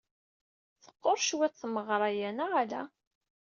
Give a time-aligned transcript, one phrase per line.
[0.83, 2.81] Teqqur cwiṭ tmeɣra-a, neɣ ala?